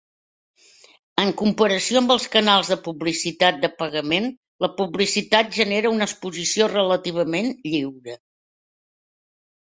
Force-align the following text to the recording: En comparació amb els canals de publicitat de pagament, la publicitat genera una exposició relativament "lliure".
En 1.23 1.33
comparació 1.41 1.99
amb 2.01 2.13
els 2.15 2.25
canals 2.35 2.71
de 2.73 2.77
publicitat 2.87 3.59
de 3.67 3.71
pagament, 3.83 4.25
la 4.67 4.71
publicitat 4.81 5.53
genera 5.59 5.93
una 5.99 6.09
exposició 6.11 6.73
relativament 6.75 7.55
"lliure". 7.71 8.19